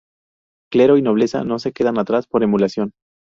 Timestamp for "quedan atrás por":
1.73-2.41